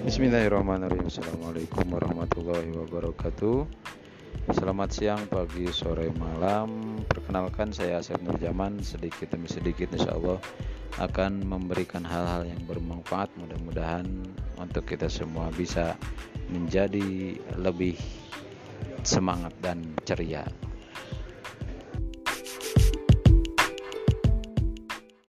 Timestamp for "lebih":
17.60-18.00